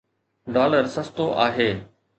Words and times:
Dollar 0.55 0.85
سستو 0.95 1.25
آهي. 1.47 1.71